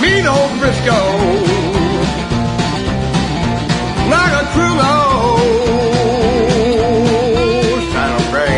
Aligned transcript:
mean 0.00 0.26
old 0.26 0.50
Frisco, 0.58 0.98
like 4.12 4.32
a 4.32 4.44
cruel 4.52 4.80
old 4.80 5.42
Santa 7.92 8.22
Fe. 8.32 8.48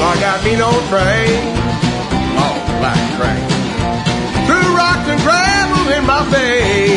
Like 0.00 0.20
that 0.20 0.38
mean 0.44 0.60
old 0.60 0.84
train, 0.90 1.40
long 2.36 2.58
black 2.80 3.02
train, 3.16 3.44
through 4.46 4.68
rocks 4.76 5.06
and 5.12 5.20
gravel 5.22 5.86
in 5.96 6.02
my 6.06 6.22
face. 6.30 6.89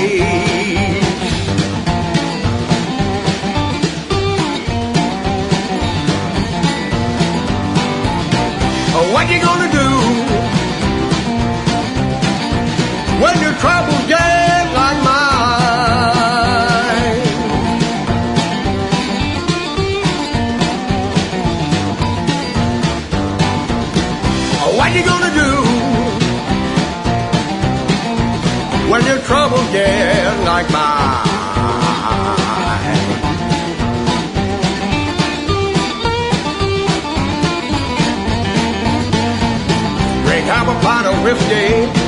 A 41.26 41.36
pint 41.36 42.03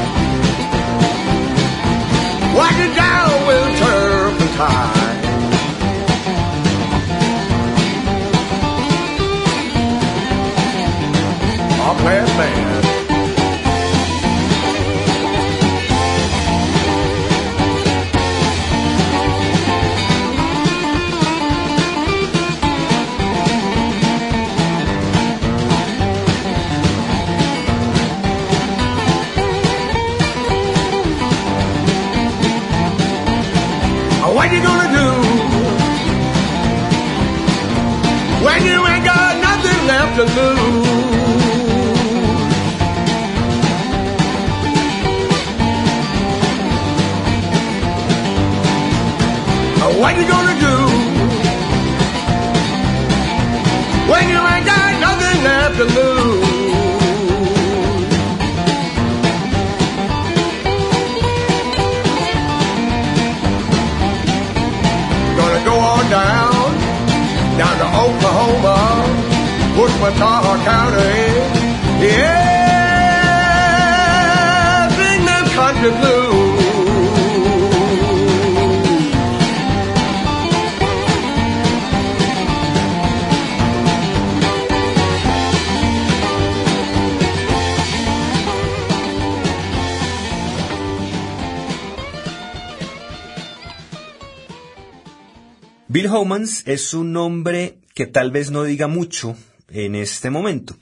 Es 96.35 96.93
un 96.93 97.13
nombre 97.13 97.77
que 97.93 98.07
tal 98.07 98.29
vez 98.29 98.51
no 98.51 98.63
diga 98.63 98.87
mucho 98.87 99.37
en 99.69 99.95
este 99.95 100.29
momento. 100.29 100.75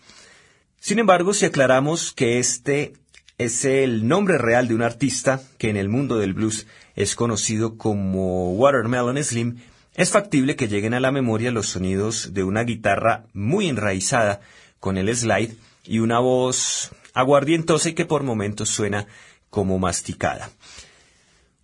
Sin 0.80 0.98
embargo, 0.98 1.36
si 1.36 1.46
aclaramos 1.46 2.12
que 2.12 2.40
este 2.40 2.94
es 3.38 3.64
el 3.64 4.08
nombre 4.08 4.40
real 4.40 4.68
de 4.68 4.74
un 4.74 4.82
artista 4.82 5.44
que 5.60 5.70
en 5.70 5.78
el 5.78 5.90
mundo 5.90 6.18
del 6.18 6.34
blues 6.34 6.66
es 6.96 7.16
conocido 7.16 7.78
como 7.78 8.54
Watermelon 8.54 9.24
Slim, 9.24 9.58
es 9.94 10.10
factible 10.10 10.56
que 10.56 10.68
lleguen 10.68 10.96
a 10.96 11.00
la 11.00 11.12
memoria 11.12 11.52
los 11.52 11.68
sonidos 11.68 12.34
de 12.34 12.44
una 12.44 12.64
guitarra 12.64 13.26
muy 13.34 13.68
enraizada 13.70 14.42
con 14.80 14.98
el 14.98 15.16
slide 15.16 15.56
y 15.84 16.00
una 16.00 16.18
voz 16.18 16.90
aguardientosa 17.14 17.90
y 17.90 17.94
que 17.94 18.06
por 18.06 18.24
momentos 18.24 18.70
suena 18.70 19.06
como 19.52 19.78
masticada. 19.78 20.50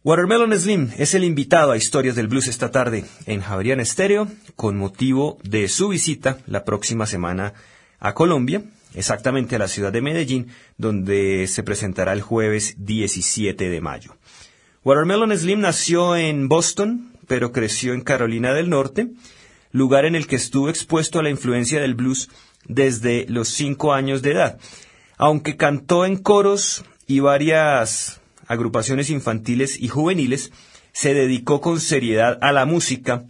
Watermelon 0.02 0.58
Slim 0.58 0.92
es 0.98 1.14
el 1.14 1.26
invitado 1.26 1.74
a 1.74 1.78
Historias 1.78 2.16
del 2.16 2.30
Blues 2.30 2.48
esta 2.48 2.72
tarde 2.72 3.04
en 3.26 3.42
Javerian 3.42 3.82
Estéreo 3.82 4.30
con 4.56 4.78
motivo 4.78 5.40
de 5.44 5.68
su 5.68 5.90
visita 5.90 6.38
la 6.48 6.64
próxima 6.64 7.06
semana 7.06 7.54
a 8.00 8.14
Colombia, 8.14 8.64
exactamente 8.94 9.58
a 9.58 9.60
la 9.60 9.68
ciudad 9.68 9.92
de 9.92 10.02
Medellín, 10.02 10.48
donde 10.78 11.48
se 11.48 11.64
presentará 11.64 12.14
el 12.14 12.22
jueves 12.22 12.76
17 12.78 13.70
de 13.70 13.82
mayo. 13.82 14.16
Watermelon 14.86 15.38
Slim 15.38 15.60
nació 15.60 16.16
en 16.16 16.48
Boston, 16.48 17.12
pero 17.28 17.52
creció 17.52 17.94
en 17.94 18.00
Carolina 18.00 18.54
del 18.54 18.70
Norte, 18.70 19.10
lugar 19.74 20.06
en 20.06 20.16
el 20.16 20.28
que 20.28 20.38
estuvo 20.38 20.70
expuesto 20.70 21.20
a 21.20 21.24
la 21.24 21.30
influencia 21.30 21.82
del 21.82 21.96
blues 21.96 22.30
desde 22.66 23.26
los 23.28 23.50
cinco 23.50 23.92
años 23.92 24.22
de 24.22 24.32
edad. 24.32 24.60
Aunque 25.18 25.58
cantó 25.58 26.06
en 26.06 26.16
coros 26.16 26.86
y 27.06 27.20
varias 27.20 28.22
agrupaciones 28.50 29.10
infantiles 29.10 29.80
y 29.80 29.88
juveniles, 29.88 30.52
se 30.92 31.14
dedicó 31.14 31.62
con 31.62 31.80
seriedad 31.80 32.38
a 32.42 32.52
la 32.52 32.66
música 32.66 33.24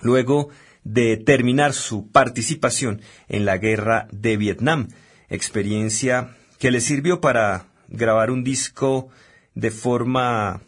luego 0.00 0.48
de 0.84 1.16
terminar 1.16 1.72
su 1.74 2.10
participación 2.10 3.02
en 3.28 3.44
la 3.44 3.58
guerra 3.58 4.06
de 4.12 4.36
Vietnam, 4.36 4.88
experiencia 5.28 6.36
que 6.58 6.70
le 6.70 6.80
sirvió 6.80 7.20
para 7.20 7.66
grabar 7.88 8.30
un 8.30 8.44
disco 8.44 9.08
de 9.54 9.70
forma 9.70 10.62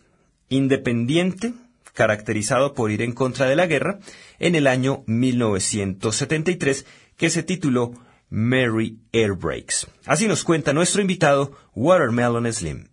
independiente, 0.49 1.55
caracterizado 1.95 2.75
por 2.75 2.91
ir 2.91 3.03
en 3.03 3.13
contra 3.13 3.47
de 3.47 3.57
la 3.57 3.67
guerra, 3.67 4.01
en 4.39 4.57
el 4.57 4.67
año 4.67 5.05
1973, 5.07 6.87
que 7.17 7.31
se 7.31 7.43
tituló 7.43 7.93
Merry 8.31 8.99
Air 9.13 9.35
Breaks. 9.35 9.87
Así 10.07 10.27
nos 10.27 10.45
cuenta 10.45 10.73
nuestro 10.73 11.01
invitado, 11.01 11.53
Watermelon 11.75 12.53
Slim. 12.53 12.89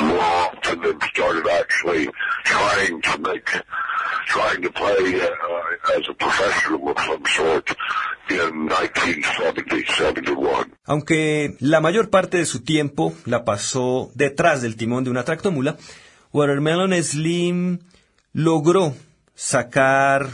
loft 0.00 0.66
and 0.68 0.82
then 0.82 0.98
started 1.12 1.46
actually 1.48 2.08
trying 2.44 3.02
to 3.02 3.18
make, 3.18 3.50
trying 4.26 4.62
to 4.62 4.70
play 4.72 5.20
uh, 5.20 5.28
as 5.98 6.08
a 6.08 6.14
professional 6.14 6.88
of 6.90 6.98
some 7.00 7.26
sort. 7.26 7.76
in 8.30 8.68
1970-71. 8.68 10.70
Aunque 10.86 11.56
la 11.58 11.80
mayor 11.80 12.10
parte 12.10 12.38
de 12.38 12.46
su 12.46 12.60
tiempo 12.62 13.12
la 13.26 13.44
pasó 13.44 14.12
detrás 14.14 14.62
del 14.62 14.76
timón 14.76 15.02
de 15.02 15.10
una 15.10 15.24
tractomula, 15.24 15.76
Watermelon 16.32 16.94
Slim 17.02 17.80
logró 18.32 18.94
sacar 19.34 20.28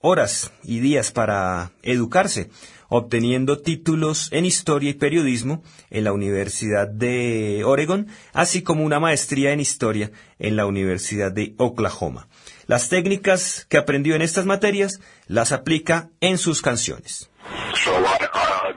horas 0.00 0.52
y 0.62 0.80
días 0.80 1.12
para 1.12 1.72
educarse, 1.82 2.50
obteniendo 2.88 3.58
títulos 3.58 4.28
en 4.32 4.44
historia 4.44 4.90
y 4.90 4.94
periodismo 4.94 5.62
en 5.90 6.04
la 6.04 6.12
Universidad 6.12 6.88
de 6.88 7.62
Oregon, 7.64 8.08
así 8.32 8.62
como 8.62 8.84
una 8.84 9.00
maestría 9.00 9.52
en 9.52 9.60
historia 9.60 10.10
en 10.38 10.56
la 10.56 10.66
Universidad 10.66 11.32
de 11.32 11.54
Oklahoma. 11.56 12.28
Las 12.66 12.88
técnicas 12.88 13.66
que 13.68 13.78
aprendió 13.78 14.14
en 14.14 14.22
estas 14.22 14.44
materias 14.44 15.00
las 15.26 15.52
aplica 15.52 16.10
en 16.20 16.38
sus 16.38 16.62
canciones. 16.62 17.30
So 17.74 17.90
I, 17.90 18.28
I've 18.34 18.76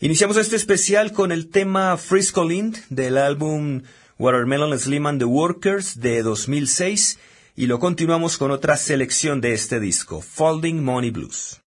Iniciamos 0.00 0.36
este 0.36 0.56
especial 0.56 1.12
con 1.12 1.32
el 1.32 1.50
tema 1.50 1.96
Frisco 1.96 2.44
Lind 2.44 2.76
del 2.88 3.18
álbum 3.18 3.82
Watermelon 4.18 4.78
Slim 4.78 5.06
and 5.06 5.18
the 5.18 5.24
Workers 5.24 6.00
de 6.00 6.22
2006 6.22 7.18
y 7.56 7.66
lo 7.66 7.78
continuamos 7.78 8.38
con 8.38 8.50
otra 8.50 8.76
selección 8.76 9.40
de 9.40 9.52
este 9.52 9.80
disco, 9.80 10.20
Folding 10.20 10.84
Money 10.84 11.10
Blues. 11.10 11.60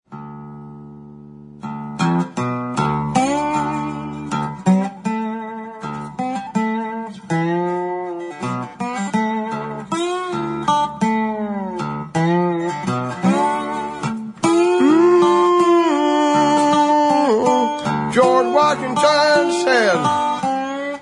Mm, 17.21 18.13
George 18.13 18.47
Washington 18.53 19.51
said, 19.63 19.97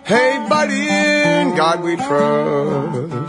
Hey 0.06 0.46
buddy, 0.50 0.88
in 0.90 1.56
God 1.56 1.84
we 1.84 1.96
trust. 1.96 3.29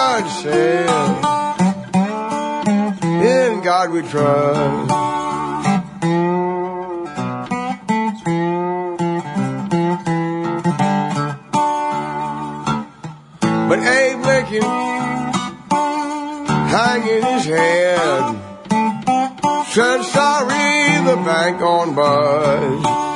Washington 0.00 0.30
said, 0.42 0.88
In 3.02 3.60
God 3.62 3.90
we 3.90 4.00
trust. 4.00 4.88
But 13.68 13.78
Abe 13.78 14.24
Lincoln 14.24 14.62
hanging 16.72 17.22
his 17.22 17.44
head 17.44 18.36
said 19.66 20.02
sorry 20.02 21.04
the 21.04 21.16
bank 21.26 21.60
on 21.60 21.94
buzz. 21.94 23.09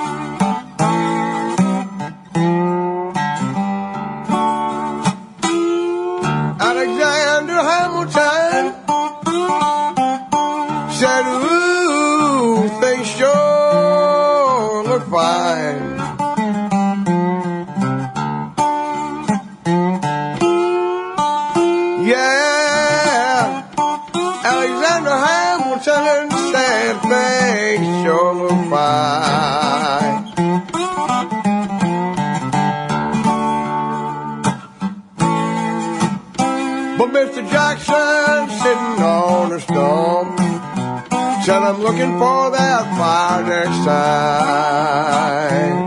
Next 43.43 43.85
time. 43.85 45.85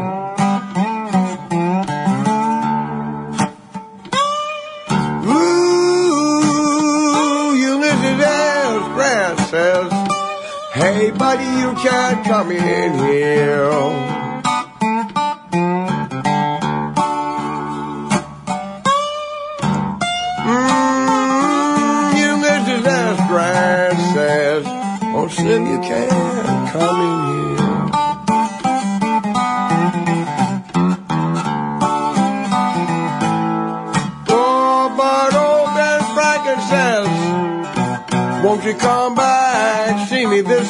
Ooh, 6.18 7.54
Ulysses 7.56 8.20
S. 8.22 8.88
Grant 8.96 9.39
says, 9.50 9.92
Hey 10.74 11.12
buddy, 11.12 11.46
you 11.62 11.74
can't 11.75 12.25
come 12.25 12.51
in 12.51 12.94
here. 13.06 14.17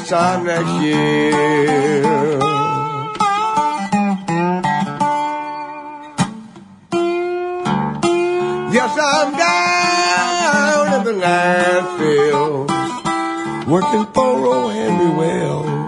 Time 0.08 0.46
next 0.46 0.72
year? 0.82 1.32
Yes, 8.72 8.98
I'm 9.02 9.38
down 9.38 10.94
in 10.94 11.04
the 11.04 11.14
landfill, 11.26 12.68
working 13.68 14.06
for 14.14 14.46
old 14.46 14.72
Henry 14.72 15.12
Wells. 15.18 15.87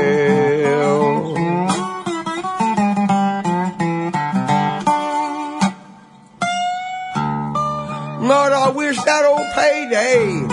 Lord, 8.25 8.53
I 8.53 8.71
wish 8.73 8.95
that 9.03 9.25
old 9.25 9.45
payday 9.55 10.47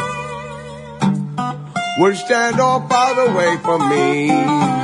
would 2.00 2.16
stand 2.16 2.59
off 2.59 2.88
by 2.88 3.12
the 3.14 3.30
way 3.33 3.56
for 3.62 3.78
me. 3.88 4.75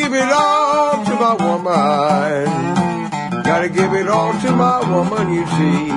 give 0.00 0.14
it 0.14 0.32
all 0.32 1.04
to 1.04 1.14
my 1.14 1.34
woman. 1.34 2.46
Gotta 3.44 3.68
give 3.68 3.92
it 3.92 4.08
all 4.08 4.32
to 4.32 4.50
my 4.52 4.80
woman, 4.90 5.34
you 5.34 5.46
see. 5.46 5.90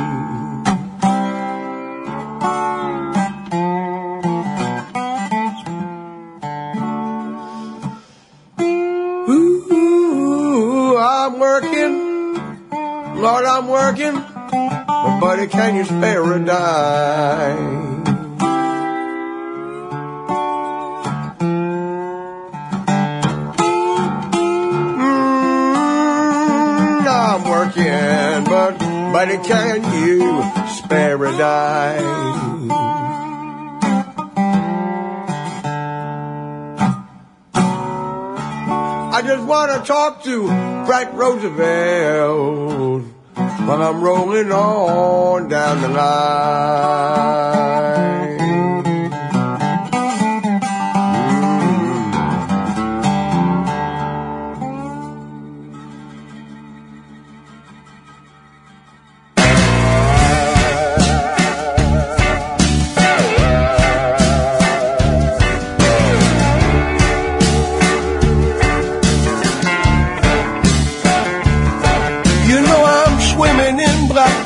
I'm 10.95 11.39
working, 11.39 11.93
Lord, 13.21 13.45
I'm 13.45 13.67
working, 13.69 14.15
but 14.15 15.19
buddy, 15.21 15.47
can 15.47 15.75
you 15.75 15.85
spare 15.85 16.33
a 16.33 16.39
dime? 16.45 17.92
But 29.13 29.29
can 29.43 29.83
you 30.03 30.43
spare 30.67 31.23
a 31.23 31.37
dime? 31.37 32.71
I 39.13 39.21
just 39.23 39.43
want 39.45 39.71
to 39.71 39.81
talk 39.87 40.23
to 40.23 40.47
Frank 40.87 41.13
Roosevelt 41.13 43.03
while 43.35 43.83
I'm 43.83 44.01
rolling 44.01 44.51
on 44.51 45.47
down 45.47 45.81
the 45.83 45.89
line. 45.89 47.33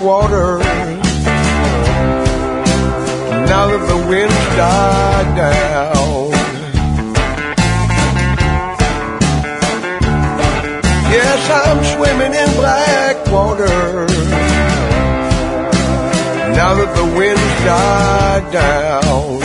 water. 0.07 0.59
Now 3.51 3.63
that 3.71 3.83
the 3.91 3.99
wind's 4.07 4.45
died 4.55 5.29
down. 5.35 6.29
Yes, 11.11 11.41
I'm 11.61 11.79
swimming 11.93 12.33
in 12.43 12.49
black 12.55 13.15
water. 13.29 13.67
Now 16.55 16.71
that 16.79 16.91
the 16.95 17.07
wind's 17.17 17.57
died 17.65 18.53
down. 18.53 19.36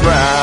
ground. 0.00 0.41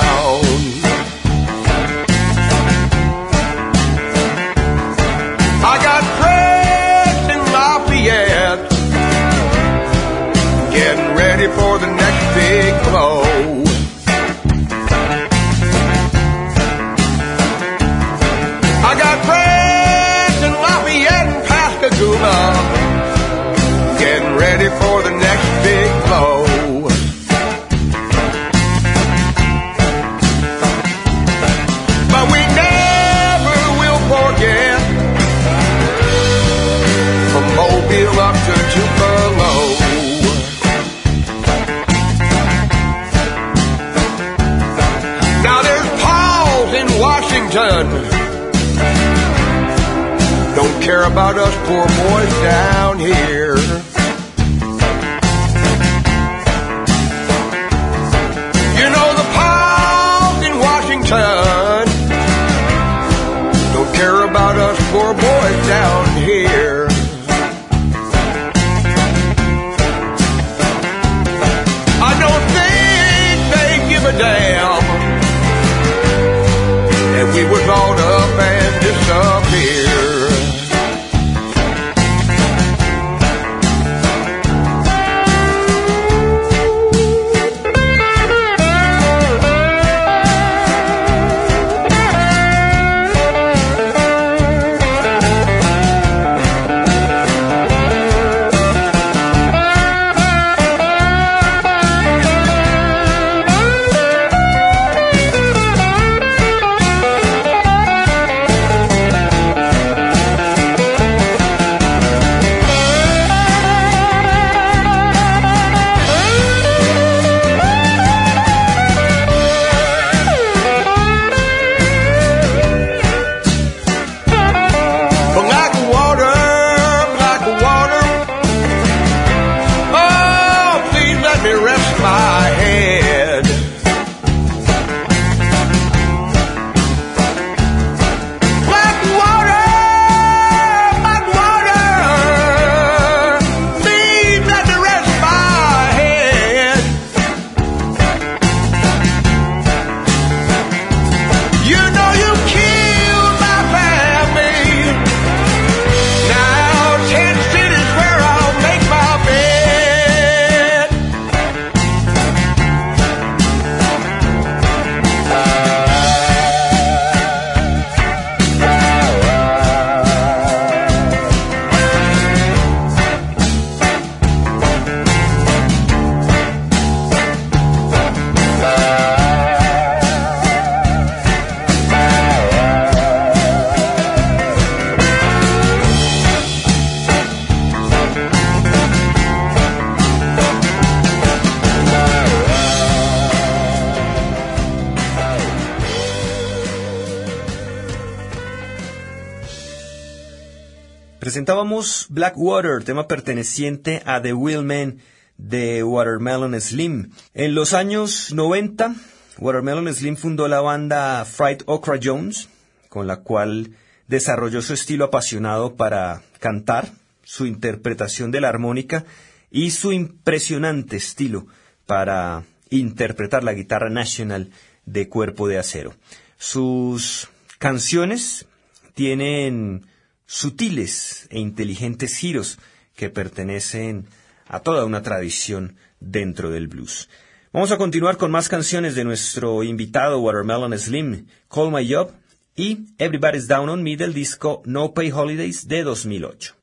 Presentábamos 201.29 202.07
Blackwater, 202.09 202.83
tema 202.83 203.07
perteneciente 203.07 204.01
a 204.07 204.19
The 204.19 204.33
Wheelmen 204.33 204.97
de 205.37 205.83
Watermelon 205.83 206.59
Slim. 206.59 207.11
En 207.35 207.53
los 207.53 207.73
años 207.73 208.33
90, 208.33 208.95
Watermelon 209.37 209.93
Slim 209.93 210.15
fundó 210.15 210.47
la 210.47 210.59
banda 210.59 211.23
Fried 211.25 211.61
Okra 211.67 211.99
Jones, 212.03 212.49
con 212.89 213.05
la 213.05 213.17
cual 213.17 213.75
desarrolló 214.07 214.63
su 214.63 214.73
estilo 214.73 215.05
apasionado 215.05 215.75
para 215.75 216.23
cantar, 216.39 216.93
su 217.23 217.45
interpretación 217.45 218.31
de 218.31 218.41
la 218.41 218.49
armónica 218.49 219.05
y 219.51 219.69
su 219.69 219.91
impresionante 219.91 220.97
estilo 220.97 221.45
para 221.85 222.43
interpretar 222.71 223.43
la 223.43 223.53
guitarra 223.53 223.91
nacional 223.91 224.49
de 224.87 225.07
cuerpo 225.07 225.47
de 225.47 225.59
acero. 225.59 225.93
Sus 226.39 227.29
canciones 227.59 228.47
tienen 228.95 229.85
sutiles 230.29 231.27
e 231.31 231.39
inteligentes 231.39 232.15
giros 232.15 232.59
que 232.95 233.09
pertenecen 233.09 234.05
a 234.47 234.59
toda 234.59 234.85
una 234.85 235.01
tradición 235.01 235.75
dentro 235.99 236.51
del 236.51 236.67
blues. 236.67 237.09
Vamos 237.51 237.71
a 237.71 237.77
continuar 237.77 238.17
con 238.17 238.29
más 238.29 238.47
canciones 238.47 238.93
de 238.93 239.03
nuestro 239.03 239.63
invitado 239.63 240.19
Watermelon 240.19 240.77
Slim, 240.77 241.25
Call 241.49 241.71
My 241.71 241.91
Job 241.91 242.11
y 242.55 242.85
Everybody's 242.99 243.47
Down 243.47 243.69
on 243.69 243.81
Me 243.81 243.97
del 243.97 244.13
disco 244.13 244.61
No 244.65 244.93
Pay 244.93 245.11
Holidays 245.11 245.67
de 245.67 245.81
2008. 245.81 246.55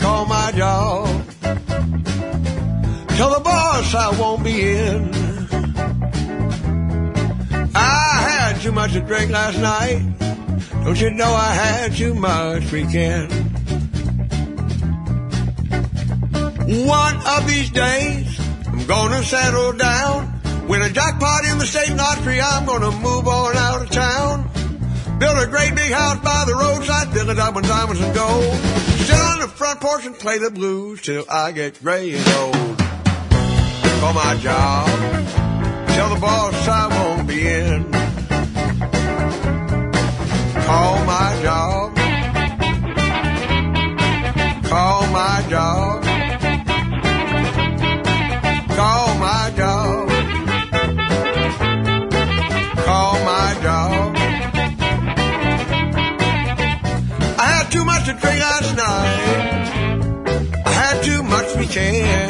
Call 0.00 0.26
my 0.26 0.52
job. 0.52 1.06
Tell 3.16 3.30
the 3.32 3.40
boss 3.44 3.94
I 3.94 4.10
won't 4.18 4.42
be 4.44 4.70
in. 4.70 5.08
I 7.74 8.26
had 8.28 8.60
too 8.60 8.72
much 8.72 8.92
to 8.92 9.00
drink 9.00 9.30
last 9.30 9.58
night. 9.58 10.02
Don't 10.84 11.00
you 11.00 11.10
know 11.10 11.32
I 11.32 11.52
had 11.52 11.94
too 11.94 12.14
much 12.14 12.70
weekend? 12.70 13.32
One 16.86 17.16
of 17.26 17.46
these 17.46 17.70
days, 17.70 18.40
I'm 18.66 18.86
gonna 18.86 19.22
settle 19.22 19.72
down. 19.72 20.32
Win 20.68 20.82
a 20.82 20.90
jackpot 20.90 21.44
in 21.44 21.58
the 21.58 21.66
state 21.66 21.94
lottery, 21.96 22.40
I'm 22.40 22.66
gonna 22.66 22.90
move 22.90 23.28
on 23.28 23.56
out 23.56 23.82
of 23.82 23.90
town. 23.90 24.50
Build 25.24 25.38
a 25.38 25.46
great 25.46 25.74
big 25.74 25.90
house 25.90 26.18
by 26.18 26.44
the 26.46 26.54
roadside, 26.54 27.08
fill 27.14 27.30
it 27.30 27.38
up 27.38 27.54
with 27.54 27.66
diamonds 27.66 27.98
and 27.98 28.14
gold. 28.14 28.44
Sit 29.06 29.18
on 29.18 29.40
the 29.40 29.48
front 29.48 29.80
porch 29.80 30.04
and 30.04 30.14
play 30.14 30.36
the 30.36 30.50
blues 30.50 31.00
till 31.00 31.24
I 31.30 31.50
get 31.52 31.82
gray 31.82 32.14
and 32.14 32.28
old. 32.28 32.76
For 34.02 34.12
my 34.12 34.36
job, 34.42 34.86
tell 35.88 36.14
the 36.14 36.20
boss 36.20 36.68
I 36.68 36.88
won't 36.88 37.26
be 37.26 37.48
in. 37.48 37.90
Call 40.66 41.04
my 41.06 41.38
job. 41.40 41.96
Call 44.68 45.06
my 45.06 45.46
job. 45.48 46.03
To 58.04 58.12
drink 58.12 58.38
last 58.38 58.76
night. 58.76 59.64
I 60.66 60.70
had 60.70 61.02
too 61.02 61.22
much 61.22 61.56
weekend. 61.56 62.23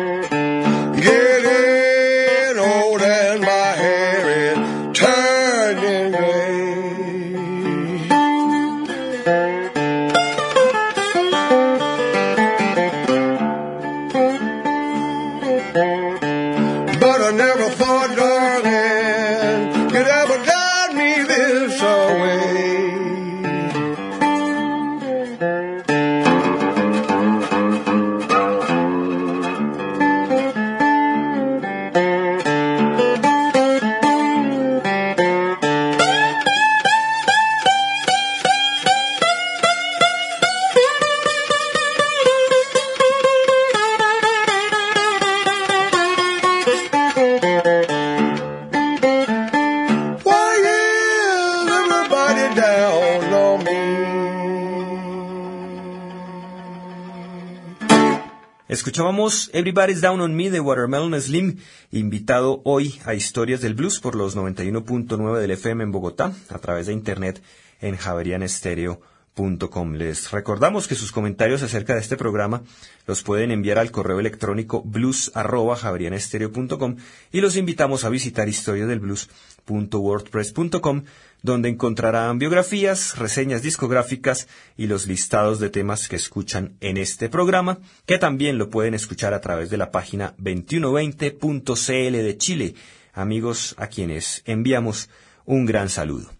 Mm-hmm. 0.00 0.39
Everybody's 59.52 60.00
Down 60.00 60.20
on 60.20 60.34
Me 60.34 60.50
de 60.50 60.60
Watermelon 60.60 61.20
Slim, 61.20 61.58
invitado 61.92 62.62
hoy 62.64 63.00
a 63.04 63.14
Historias 63.14 63.60
del 63.60 63.74
Blues 63.74 64.00
por 64.00 64.14
los 64.16 64.36
91.9 64.36 65.38
del 65.38 65.50
FM 65.52 65.84
en 65.84 65.92
Bogotá, 65.92 66.32
a 66.48 66.58
través 66.58 66.86
de 66.86 66.92
internet 66.92 67.42
en 67.80 67.96
javerianestereo.com. 67.96 69.19
Les 69.40 70.30
recordamos 70.32 70.86
que 70.86 70.94
sus 70.94 71.12
comentarios 71.12 71.62
acerca 71.62 71.94
de 71.94 72.00
este 72.00 72.18
programa 72.18 72.62
los 73.06 73.22
pueden 73.22 73.50
enviar 73.50 73.78
al 73.78 73.90
correo 73.90 74.20
electrónico 74.20 74.82
blues.javerianestereo.com 74.84 76.96
y 77.32 77.40
los 77.40 77.56
invitamos 77.56 78.04
a 78.04 78.10
visitar 78.10 78.50
historiasdelblues.wordpress.com 78.50 81.04
donde 81.42 81.70
encontrarán 81.70 82.38
biografías, 82.38 83.16
reseñas 83.16 83.62
discográficas 83.62 84.46
y 84.76 84.88
los 84.88 85.06
listados 85.06 85.58
de 85.58 85.70
temas 85.70 86.08
que 86.08 86.16
escuchan 86.16 86.76
en 86.80 86.98
este 86.98 87.30
programa, 87.30 87.78
que 88.04 88.18
también 88.18 88.58
lo 88.58 88.68
pueden 88.68 88.92
escuchar 88.92 89.32
a 89.32 89.40
través 89.40 89.70
de 89.70 89.78
la 89.78 89.90
página 89.90 90.34
2120.cl 90.36 92.12
de 92.12 92.36
Chile, 92.36 92.74
amigos 93.14 93.74
a 93.78 93.86
quienes 93.86 94.42
enviamos 94.44 95.08
un 95.46 95.64
gran 95.64 95.88
saludo. 95.88 96.30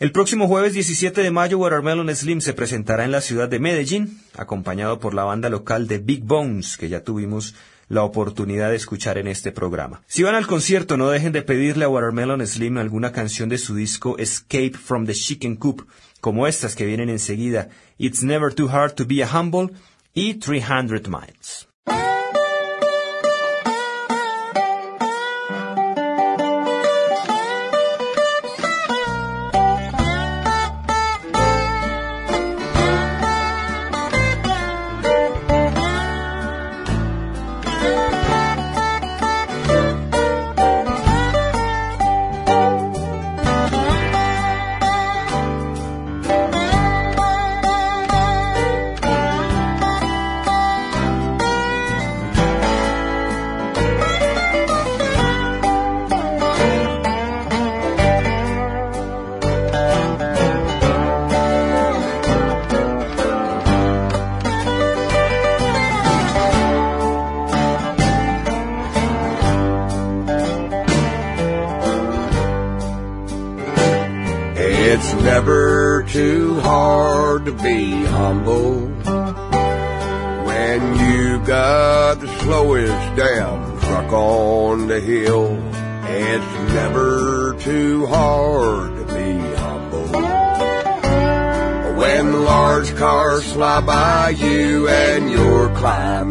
El 0.00 0.12
próximo 0.12 0.48
jueves 0.48 0.72
17 0.72 1.22
de 1.22 1.30
mayo, 1.30 1.58
Watermelon 1.58 2.16
Slim 2.16 2.40
se 2.40 2.54
presentará 2.54 3.04
en 3.04 3.12
la 3.12 3.20
ciudad 3.20 3.50
de 3.50 3.58
Medellín, 3.58 4.18
acompañado 4.34 4.98
por 4.98 5.12
la 5.12 5.24
banda 5.24 5.50
local 5.50 5.88
de 5.88 5.98
Big 5.98 6.24
Bones, 6.24 6.78
que 6.78 6.88
ya 6.88 7.04
tuvimos 7.04 7.54
la 7.90 8.02
oportunidad 8.02 8.70
de 8.70 8.76
escuchar 8.76 9.18
en 9.18 9.28
este 9.28 9.52
programa. 9.52 10.00
Si 10.06 10.22
van 10.22 10.36
al 10.36 10.46
concierto, 10.46 10.96
no 10.96 11.10
dejen 11.10 11.32
de 11.32 11.42
pedirle 11.42 11.84
a 11.84 11.90
Watermelon 11.90 12.46
Slim 12.46 12.78
alguna 12.78 13.12
canción 13.12 13.50
de 13.50 13.58
su 13.58 13.74
disco 13.74 14.16
Escape 14.16 14.72
from 14.72 15.04
the 15.04 15.12
Chicken 15.12 15.56
Coop, 15.56 15.82
como 16.22 16.46
estas 16.46 16.74
que 16.74 16.86
vienen 16.86 17.10
enseguida, 17.10 17.68
It's 17.98 18.22
Never 18.22 18.54
Too 18.54 18.70
Hard 18.70 18.94
to 18.94 19.04
Be 19.06 19.22
a 19.22 19.28
Humble 19.28 19.68
y 20.14 20.32
300 20.32 21.10
Miles. 21.10 21.69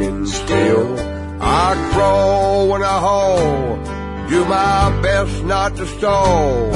Climbing 0.09 0.25
still. 0.25 0.97
I 1.41 1.89
crawl 1.93 2.67
when 2.67 2.83
I 2.83 2.99
haul, 2.99 3.77
do 4.29 4.43
my 4.45 4.99
best 5.01 5.41
not 5.43 5.75
to 5.77 5.87
stall 5.87 6.69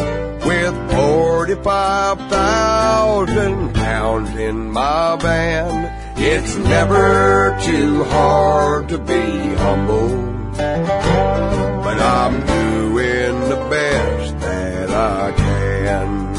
with 0.45 0.73
45,000 0.91 3.73
pounds 3.73 4.29
in 4.35 4.71
my 4.71 5.17
van. 5.17 5.91
It's 6.17 6.55
never 6.57 7.57
too 7.63 8.03
hard 8.05 8.87
to 8.89 8.97
be 8.97 9.53
humble, 9.55 10.09
but 10.55 11.99
I'm 11.99 12.45
doing 12.45 13.49
the 13.49 13.67
best 13.69 14.39
that 14.39 14.89
I 14.89 15.31
can. 15.35 16.33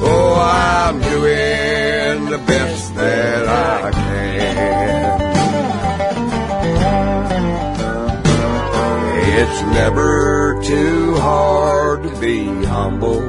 Oh, 0.00 0.38
I'm 0.40 1.00
doing 1.00 2.26
the 2.30 2.38
best 2.46 2.94
that 2.94 3.48
I 3.48 3.90
can. 3.92 4.97
It's 9.40 9.62
never 9.62 10.60
too 10.64 11.14
hard 11.14 12.02
to 12.02 12.20
be 12.20 12.44
humble 12.64 13.20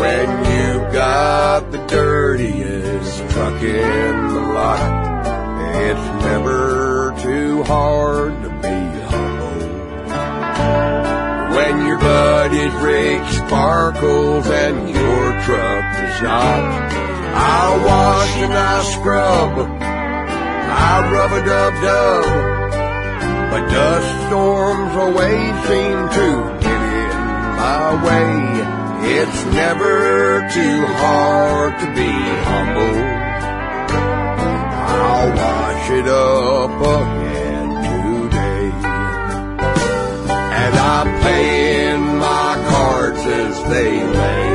when 0.00 0.28
you've 0.52 0.92
got 0.92 1.72
the 1.72 1.78
dirtiest 1.88 3.28
truck 3.30 3.60
in 3.60 4.28
the 4.28 4.40
lot. 4.54 5.26
It's 5.74 6.22
never 6.22 7.12
too 7.20 7.64
hard 7.64 8.40
to 8.44 8.50
be 8.62 8.78
humble 9.10 9.66
when 11.56 11.86
your 11.88 11.98
buddy's 11.98 12.74
rig 12.74 13.26
sparkles 13.32 14.46
and 14.46 14.90
your 14.90 15.40
truck 15.42 15.86
is 16.06 16.22
not. 16.22 16.92
I 17.34 17.84
wash 17.84 18.36
and 18.36 18.52
I 18.52 18.82
scrub, 18.92 19.58
I 20.78 21.10
rub 21.12 21.32
a 21.32 21.44
dub 21.44 21.82
dub. 21.82 22.59
But 23.50 23.68
dust 23.68 24.26
storms 24.28 24.92
always 24.94 25.54
seem 25.68 25.98
to 26.18 26.26
get 26.60 26.82
in 27.02 27.16
my 27.58 27.86
way. 28.06 28.30
It's 29.18 29.44
never 29.46 30.48
too 30.54 30.86
hard 31.02 31.72
to 31.80 31.86
be 31.86 32.12
humble. 32.48 32.96
I'll 34.86 35.30
wash 35.42 35.90
it 35.90 36.06
up 36.06 36.80
again 37.00 37.68
today. 37.88 38.66
And 40.62 40.74
I'm 40.94 41.20
playing 41.20 42.18
my 42.18 42.52
cards 42.68 43.18
as 43.26 43.62
they 43.64 44.04
lay. 44.04 44.49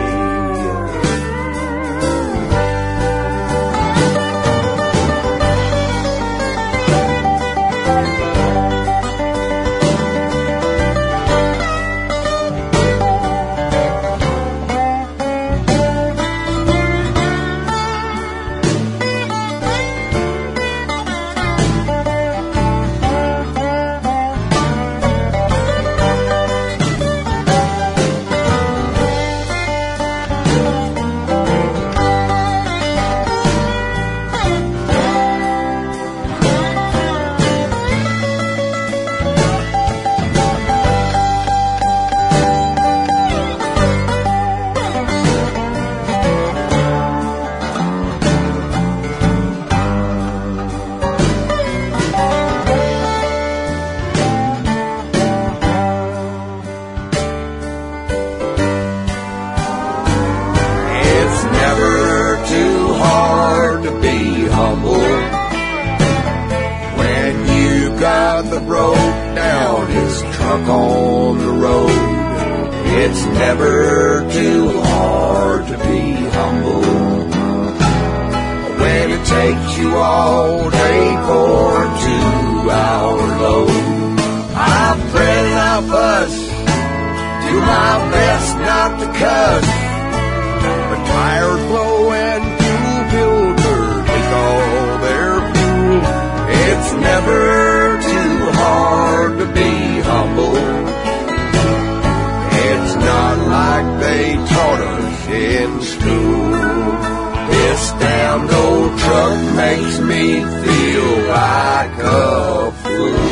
Me 110.16 110.40
feel 110.64 111.28
like 111.28 111.98
a 112.00 112.72
fool. 112.72 113.25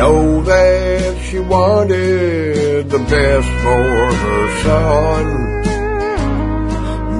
Know 0.00 0.42
that 0.42 1.20
she 1.24 1.38
wanted 1.38 2.88
the 2.88 2.98
best 3.12 3.48
for 3.64 3.84
her 4.22 4.44
son. 4.64 5.24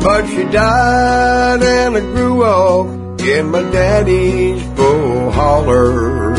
But 0.03 0.23
she 0.29 0.45
died 0.45 1.63
and 1.63 1.97
I 1.99 2.01
grew 2.01 2.43
up 2.43 3.21
in 3.21 3.51
my 3.51 3.65
daddy's 3.71 4.63
full 4.77 5.31
holler. 5.31 6.33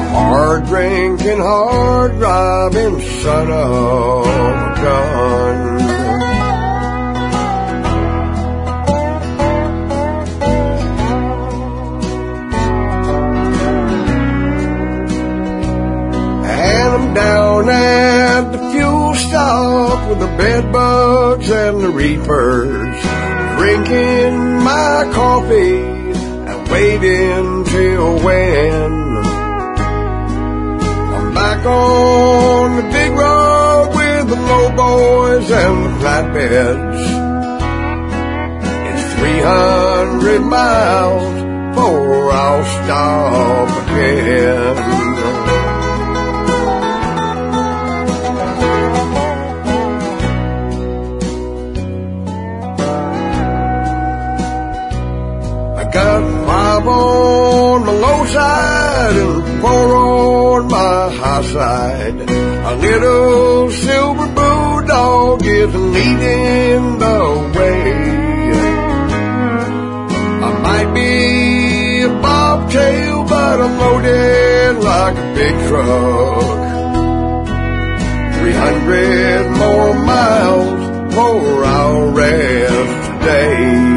A 0.00 0.04
hard 0.16 0.64
drinking, 0.64 1.40
hard 1.40 2.12
driving 2.12 3.00
son 3.20 3.50
of 3.52 4.26
a 4.26 4.82
gun. 4.82 5.67
Down 17.68 18.46
at 18.46 18.52
the 18.52 18.70
fuel 18.70 19.14
stop 19.14 20.08
with 20.08 20.20
the 20.20 20.32
bed 20.38 20.72
bugs 20.72 21.50
and 21.50 21.80
the 21.80 21.90
reapers, 21.90 22.96
drinking 23.58 24.62
my 24.62 25.10
coffee 25.12 26.12
and 26.50 26.68
waiting 26.68 27.64
till 27.64 28.18
when 28.24 28.92
I'm 31.16 31.34
back 31.34 31.66
on 31.66 32.76
the 32.76 32.82
big 32.90 33.12
road 33.12 33.88
with 33.94 34.28
the 34.28 34.40
low 34.50 34.68
boys 34.74 35.50
and 35.50 35.84
the 35.84 35.90
flatbeds. 36.00 37.00
It's 38.90 39.14
300 39.14 40.40
miles 40.40 41.74
before 41.74 42.32
I'll 42.32 42.64
stop 42.64 43.88
again. 43.88 45.07
My 61.38 61.44
side. 61.44 62.20
A 62.72 62.74
little 62.76 63.70
silver 63.70 64.28
bulldog 64.34 65.42
is 65.44 65.72
leading 65.74 66.98
the 67.04 67.18
way. 67.56 67.92
I 70.46 70.50
might 70.66 70.90
be 70.94 72.02
a 72.02 72.08
bobtail, 72.08 73.24
but 73.24 73.56
I'm 73.64 73.78
loaded 73.78 74.82
like 74.92 75.16
a 75.16 75.28
big 75.38 75.54
truck. 75.68 76.58
300 78.38 79.50
more 79.62 79.94
miles 79.94 80.80
before 81.08 81.64
I'll 81.64 82.10
rest 82.10 83.10
today. 83.10 83.87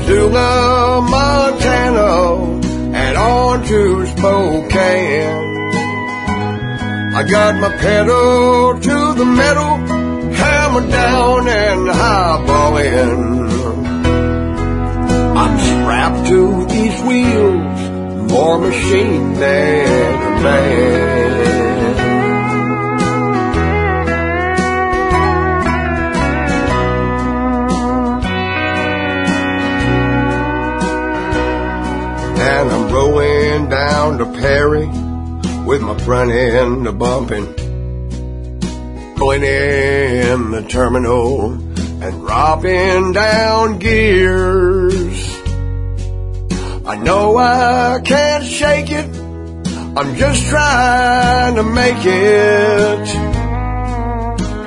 Missoula, 0.00 1.02
Montana, 1.02 2.12
and 2.96 3.16
on 3.18 3.62
to 3.64 4.06
Spokane. 4.06 5.50
I 7.14 7.22
got 7.28 7.60
my 7.60 7.68
pedal 7.76 8.80
to 8.80 9.14
the 9.14 9.24
metal, 9.26 9.76
hammer 10.34 10.90
down 10.90 11.48
and 11.48 11.88
highballing. 11.88 13.50
I'm 15.36 15.58
strapped 15.58 16.28
to 16.28 16.66
these 16.66 17.02
wheels, 17.02 18.30
more 18.30 18.58
machine 18.58 19.34
than 19.34 20.22
a 20.22 20.42
man. 20.42 21.39
Perry 34.40 34.86
with 35.66 35.82
my 35.82 35.98
front 35.98 36.30
end 36.32 36.86
a 36.86 36.92
bumping. 36.92 37.46
Pulling 39.16 39.42
in 39.42 40.50
the 40.50 40.64
terminal 40.66 41.52
and 42.02 42.20
dropping 42.22 43.12
down 43.12 43.78
gears. 43.78 45.40
I 46.86 46.96
know 46.96 47.36
I 47.36 48.00
can't 48.02 48.44
shake 48.44 48.90
it. 48.90 49.14
I'm 49.96 50.16
just 50.16 50.46
trying 50.46 51.56
to 51.56 51.62
make 51.62 52.04
it 52.06 53.06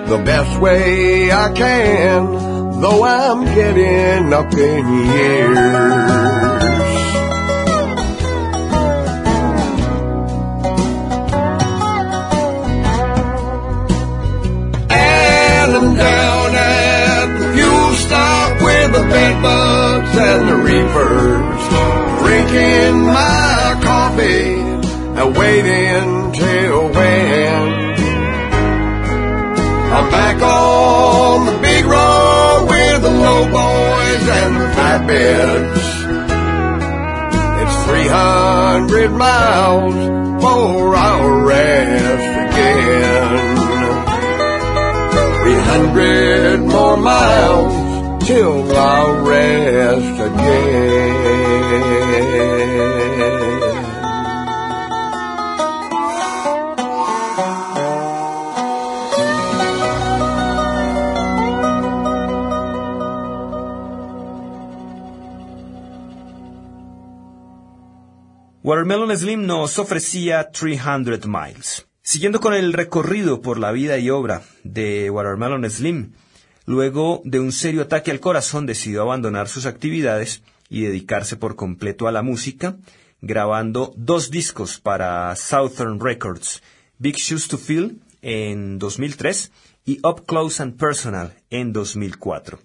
the 0.08 0.22
best 0.24 0.62
way 0.62 1.32
I 1.32 1.52
can, 1.52 2.80
though 2.80 3.04
I'm 3.04 3.46
getting 3.46 4.32
up 4.32 4.54
in 4.54 5.06
years. 5.08 6.53
With 19.14 19.22
the 19.22 19.32
bed 19.32 19.42
bugs 19.42 20.18
and 20.18 20.50
the 20.50 20.56
reapers, 20.56 21.64
drinking 22.22 23.02
my 23.06 23.80
coffee 23.82 24.56
and 25.20 25.38
waiting 25.38 26.32
till 26.34 26.90
when 26.90 27.84
I'm 29.94 30.10
back 30.10 30.42
on 30.42 31.46
the 31.46 31.60
big 31.62 31.86
road 31.86 32.66
with 32.68 33.02
the 33.04 33.10
low 33.10 33.46
boys 33.46 34.28
and 34.42 34.56
the 34.62 34.68
flatbeds. 34.76 35.84
It's 37.62 37.86
300 37.86 39.12
miles 39.12 39.94
for 40.42 40.96
I'll 40.96 41.42
rest 41.46 42.56
again. 42.56 43.54
300 45.44 46.62
more 46.62 46.98
miles 46.98 47.83
till 48.26 48.64
thou 48.64 49.26
rest 49.26 50.20
again. 50.20 51.14
Watermelon 68.66 69.18
Slim 69.18 69.46
nos 69.46 69.78
ofrecía 69.78 70.50
300 70.52 71.28
miles. 71.28 71.86
Siguiendo 72.02 72.40
con 72.40 72.54
el 72.54 72.72
recorrido 72.72 73.42
por 73.42 73.60
la 73.60 73.74
vida 73.74 73.98
y 73.98 74.10
obra 74.10 74.42
de 74.64 75.10
Watermelon 75.10 75.70
Slim, 75.70 76.14
luego 76.66 77.22
de 77.26 77.40
un 77.40 77.52
serio 77.52 77.82
ataque 77.82 78.12
al 78.12 78.20
corazón 78.20 78.66
decidió 78.66 79.02
abandonar 79.02 79.48
sus 79.48 79.66
actividades 79.66 80.42
y 80.70 80.82
dedicarse 80.82 81.36
por 81.36 81.56
completo 81.56 82.08
a 82.08 82.12
la 82.12 82.22
música, 82.22 82.78
grabando 83.22 83.94
dos 83.96 84.32
discos 84.32 84.80
para 84.80 85.36
Southern 85.36 86.00
Records, 86.00 86.62
Big 86.98 87.18
Shoes 87.18 87.48
to 87.48 87.58
Fill 87.58 88.02
en 88.22 88.80
2003 88.80 89.52
y 89.86 90.00
Up 90.04 90.26
Close 90.26 90.64
and 90.64 90.78
Personal 90.78 91.34
en 91.50 91.74
2004. 91.74 92.60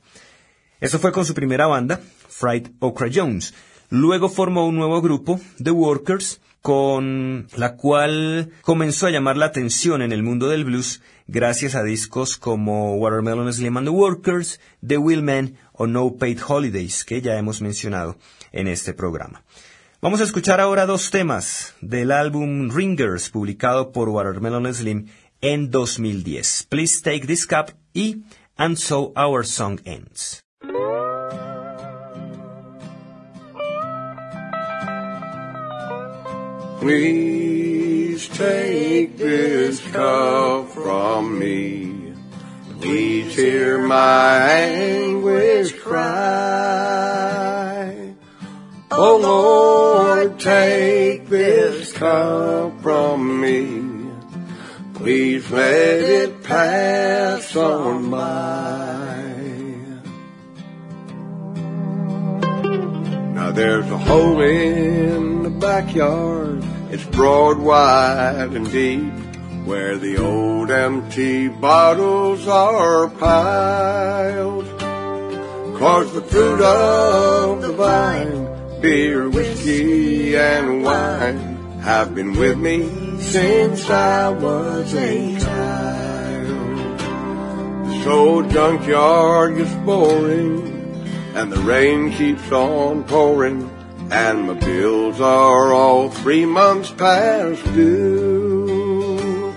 Eso 0.81 0.99
fue 0.99 1.13
con 1.13 1.25
su 1.25 1.35
primera 1.35 1.67
banda, 1.67 2.01
Fried 2.29 2.69
Okra 2.79 3.11
Jones. 3.13 3.53
Luego 3.91 4.29
formó 4.29 4.67
un 4.67 4.77
nuevo 4.77 5.01
grupo, 5.03 5.41
The 5.63 5.73
Workers, 5.73 6.41
con 6.63 7.49
la 7.57 7.77
cual 7.77 8.51
comenzó 8.63 9.07
a 9.07 9.11
llamar 9.11 9.37
la 9.37 9.47
atención 9.47 10.03
en 10.03 10.13
el 10.13 10.23
mundo 10.23 10.49
del 10.49 10.65
blues 10.65 11.01
gracias 11.27 11.75
a 11.75 11.83
discos 11.83 12.37
como 12.37 12.97
Watermelon 12.97 13.53
Slim 13.53 13.77
and 13.77 13.87
the 13.87 13.93
Workers, 13.93 14.61
The 14.87 14.99
Wheelman 14.99 15.57
o 15.73 15.87
No 15.87 16.17
Paid 16.17 16.41
Holidays, 16.47 17.05
que 17.05 17.21
ya 17.21 17.37
hemos 17.39 17.61
mencionado 17.61 18.17
en 18.53 18.67
este 18.67 18.95
programa. 18.95 19.45
Vamos 20.01 20.21
a 20.21 20.25
escuchar 20.25 20.61
ahora 20.61 20.87
dos 20.87 21.11
temas 21.11 21.75
del 21.81 22.13
álbum 22.13 22.71
Ringers, 22.71 23.31
publicado 23.31 23.93
por 23.93 24.09
Watermelon 24.09 24.73
Slim 24.73 25.07
en 25.41 25.71
2010. 25.71 26.67
Please 26.69 27.03
Take 27.03 27.27
This 27.27 27.47
Cup 27.47 27.75
y 27.93 28.23
And 28.57 28.77
So 28.77 29.13
Our 29.17 29.47
Song 29.47 29.81
Ends. 29.85 30.48
Please 36.81 38.29
take 38.29 39.17
this 39.19 39.81
cup 39.91 40.69
from 40.69 41.39
me. 41.39 42.15
Please 42.81 43.35
hear 43.35 43.79
my 43.83 44.39
anguish 44.49 45.73
cry. 45.73 45.99
Oh 48.93 49.17
Lord, 49.17 50.39
take 50.39 51.27
this 51.29 51.93
cup 51.93 52.81
from 52.81 53.41
me. 53.41 54.13
Please 54.95 55.51
let 55.51 56.01
it 56.01 56.45
pass 56.45 57.57
on 57.57 58.09
by. 58.11 58.79
Now 63.35 63.51
there's 63.51 63.91
a 63.91 63.99
hole 63.99 64.41
in 64.41 65.43
the 65.43 65.51
backyard. 65.51 66.68
It's 66.91 67.05
broad, 67.05 67.59
wide, 67.59 68.53
and 68.53 68.71
deep. 68.73 69.13
Where 69.67 69.99
the 69.99 70.17
old 70.17 70.71
empty 70.71 71.49
bottles 71.49 72.49
are 72.49 73.09
piled. 73.11 74.67
Cause 75.79 76.13
the 76.15 76.23
fruit 76.23 76.63
of 76.63 77.61
the 77.61 77.73
vine, 77.73 78.81
beer, 78.81 79.29
whiskey, 79.29 80.35
and 80.37 80.83
wine 80.83 81.59
have 81.83 82.15
been 82.15 82.33
with 82.33 82.57
me 82.57 82.89
since 83.21 83.89
I 83.91 84.31
was 84.31 84.95
a 84.95 85.39
child. 85.39 86.99
This 87.91 88.07
old 88.07 88.51
junkyard 88.51 89.57
gets 89.59 89.75
boring, 89.85 91.07
and 91.35 91.53
the 91.53 91.61
rain 91.61 92.11
keeps 92.13 92.51
on 92.51 93.05
pouring, 93.05 93.71
and 94.11 94.47
my 94.47 94.55
bills 94.55 95.21
are 95.21 95.73
all 95.73 96.09
three 96.09 96.47
months 96.47 96.91
past 96.93 97.63
due. 97.75 99.55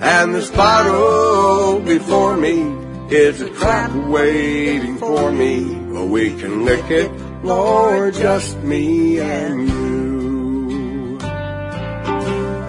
And 0.00 0.34
this 0.34 0.50
bottle 0.50 1.80
before 1.80 2.36
me 2.36 2.62
is 3.10 3.40
a 3.40 3.50
trap 3.50 3.92
waiting 4.08 4.96
for 4.96 5.30
me, 5.30 5.74
but 5.92 6.06
we 6.06 6.34
can 6.34 6.64
lick 6.64 6.90
it, 6.90 7.10
Lord, 7.44 8.14
just 8.14 8.56
me 8.58 9.20
and 9.20 9.68
you. 9.68 11.18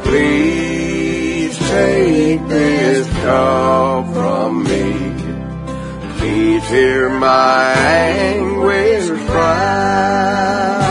Please 0.03 1.57
take 1.57 2.47
this 2.47 3.07
cup 3.23 4.13
from 4.13 4.63
me. 4.63 4.93
Please 6.17 6.69
hear 6.69 7.09
my 7.09 7.73
anguish 7.73 9.07
cry. 9.29 10.82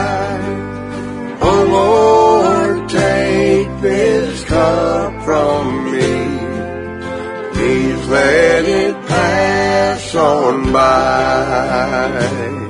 Lord, 1.73 2.89
take 2.89 3.69
this 3.81 4.45
cup 4.45 5.25
from 5.25 5.91
me. 5.93 6.11
Please 7.55 8.07
let 8.09 8.65
it 8.65 8.95
pass 9.07 10.15
on 10.15 10.73
by. 10.73 12.62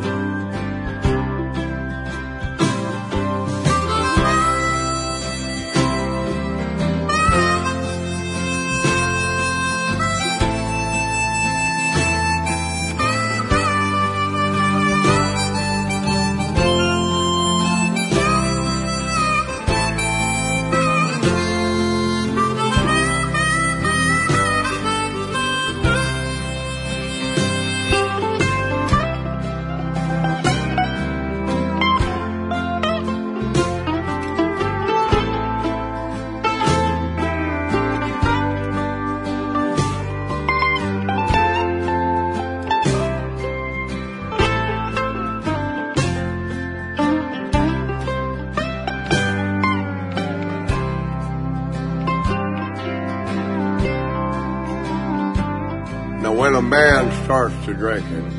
Man 56.73 57.13
starts 57.25 57.55
to 57.67 57.75
drinking, 57.75 58.31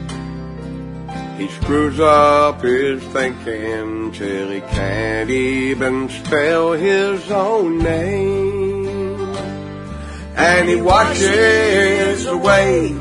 he 1.38 1.48
screws 1.50 2.00
up 2.00 2.64
his 2.64 3.04
thinking 3.14 4.12
till 4.12 4.50
he 4.50 4.60
can't 4.60 5.30
even 5.30 6.10
spell 6.10 6.72
his 6.72 7.30
own 7.30 7.78
name. 7.78 9.36
And 10.36 10.68
he 10.68 10.82
washes 10.82 12.26
away 12.26 12.94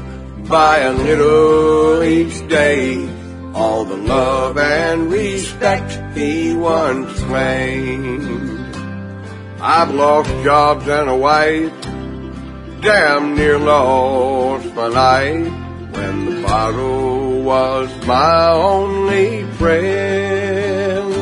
by 0.50 0.80
a 0.80 0.92
little 0.92 2.02
each 2.02 2.46
day 2.50 3.08
all 3.54 3.86
the 3.86 3.96
love 3.96 4.58
and 4.58 5.10
respect 5.10 6.14
he 6.14 6.54
once 6.54 7.18
claimed. 7.20 8.76
I've 9.62 9.94
lost 9.94 10.28
jobs 10.44 10.86
and 10.88 11.08
a 11.08 11.16
wife, 11.16 11.81
damn 12.82 13.36
near 13.36 13.58
lost 13.60 14.74
my 14.74 14.88
life 14.88 15.52
when 15.94 16.24
the 16.26 16.42
bottle 16.42 17.42
was 17.42 17.88
my 18.06 18.50
only 18.50 19.44
friend. 19.52 21.14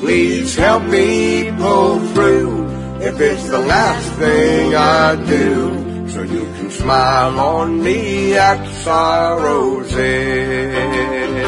Please 0.00 0.56
help 0.56 0.82
me 0.82 1.52
pull 1.52 2.00
through 2.08 2.66
if 3.00 3.20
it's 3.20 3.48
the 3.48 3.60
last 3.60 4.12
thing 4.14 4.74
I 4.74 5.14
do, 5.14 6.08
so 6.08 6.22
you 6.22 6.44
can 6.56 6.70
smile 6.70 7.38
on 7.38 7.80
me 7.80 8.34
at 8.36 8.66
sorrow's 8.82 9.94
end. 9.94 11.46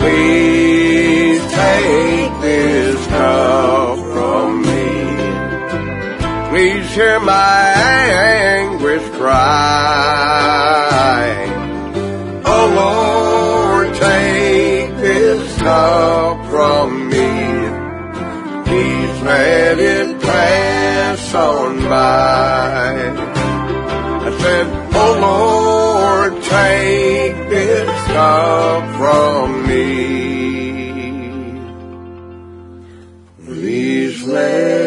Please 0.00 1.40
take 1.52 2.40
this 2.42 3.06
cup. 3.06 3.79
Please 6.50 6.92
hear 6.96 7.20
my 7.20 7.62
anguish 8.58 9.08
cry. 9.10 9.40
Oh 12.44 12.66
Lord, 12.82 13.94
take 13.94 14.96
this 14.96 15.58
cup 15.58 16.44
from 16.50 17.08
me. 17.08 17.28
Please 18.66 19.22
let 19.22 19.78
it 19.78 20.20
pass 20.20 21.34
on 21.36 21.78
by. 21.88 22.96
I 24.26 24.30
said, 24.40 24.66
Oh 24.92 25.14
Lord, 25.28 26.32
take 26.42 27.48
this 27.48 27.88
cup 28.08 28.82
from 28.96 29.68
me. 29.68 30.00
Please 33.44 34.24
let 34.24 34.79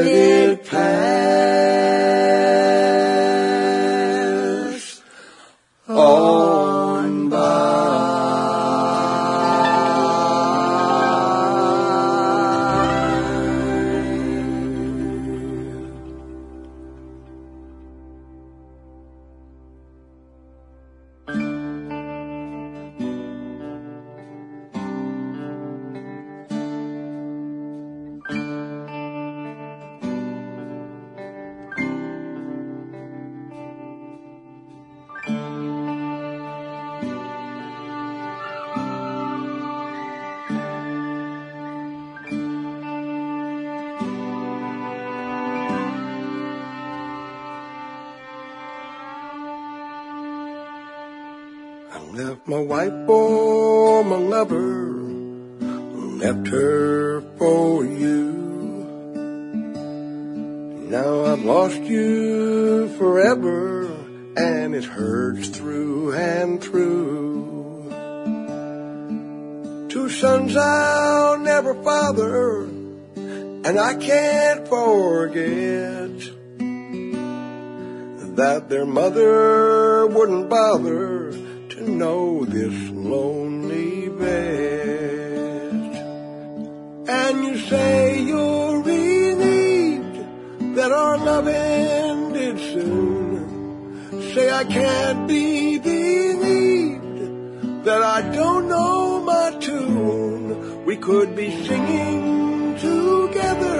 I 98.16 98.22
don't 98.22 98.68
know 98.68 99.22
my 99.22 99.58
tune. 99.60 100.86
We 100.86 100.98
could 100.98 101.36
be 101.36 101.50
singing 101.66 102.76
together 102.78 103.80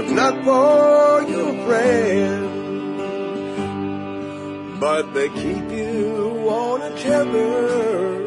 if 0.00 0.10
not 0.10 0.42
for 0.42 1.22
your 1.28 1.52
friends 1.66 2.54
but 4.80 5.14
they 5.14 5.28
keep 5.28 5.70
you 5.70 6.46
on 6.48 6.82
a 6.82 6.96
tether. 6.96 8.26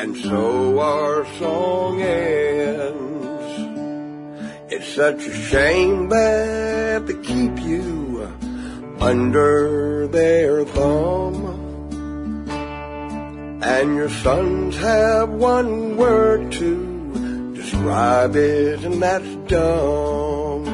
And 0.00 0.16
so 0.16 0.78
our 0.78 1.24
song 1.38 2.02
ends. 2.02 3.54
It's 4.72 4.88
such 4.88 5.26
a 5.26 5.32
shame 5.32 6.08
that 6.08 7.06
they 7.06 7.18
keep 7.22 7.58
you 7.60 8.32
under 9.00 10.06
their 10.08 10.64
thumb. 10.64 11.43
And 13.66 13.96
your 13.96 14.10
sons 14.10 14.76
have 14.76 15.30
one 15.30 15.96
word 15.96 16.52
to 16.52 17.54
describe 17.54 18.36
it, 18.36 18.84
and 18.84 19.02
that's 19.02 19.34
dumb. 19.48 20.64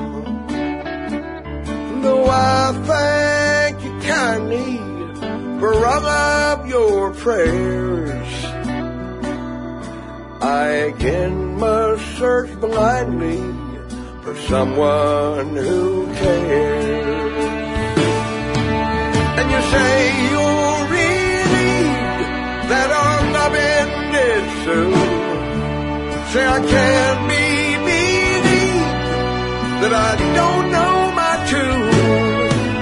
Though 2.03 2.26
I 2.28 2.72
thank 2.84 3.84
you 3.84 3.97
kindly 4.01 4.76
for 5.61 5.86
all 5.86 6.05
of 6.05 6.68
your 6.68 7.14
prayers, 7.14 8.45
I 10.43 10.66
again 10.91 11.59
must 11.61 12.05
search 12.18 12.51
blindly 12.61 13.38
for 14.24 14.34
someone 14.49 15.55
who 15.55 16.07
cares. 16.14 17.45
And 19.38 19.49
you 19.49 19.62
say 19.70 20.20
relieved 20.30 20.49
that 22.70 22.90
our 23.02 23.20
love 23.36 23.54
ended 23.54 24.44
soon. 24.64 24.94
Say 26.30 26.44
I 26.46 26.60
can't 26.74 27.22
be 27.32 27.44
believed 27.88 28.94
that 29.82 29.92
I 30.08 30.10
don't 30.38 30.66
know 30.76 30.94
my 31.22 31.34
tune. 31.50 31.86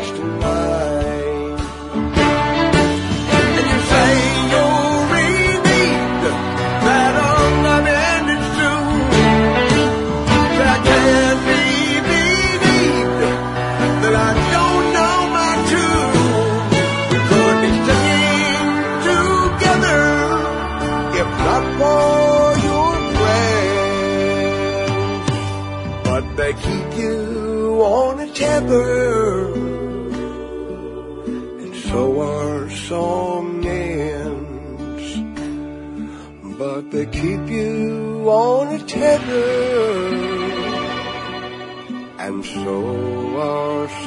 Next 0.00 0.39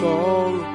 ends. 0.03 0.73